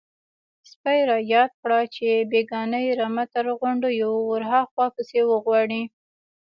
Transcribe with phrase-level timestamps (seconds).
[0.71, 5.83] _سپي را ياده کړه چې بېګانۍ رمه تر غونډيو ورهاخوا پسې وغواړئ.